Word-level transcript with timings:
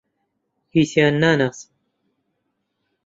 هیچیان 0.75 1.13
ناناسم. 1.21 1.69